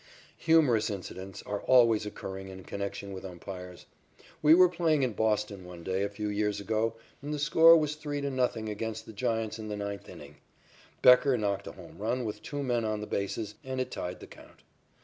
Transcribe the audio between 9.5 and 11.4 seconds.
in the ninth inning. Becker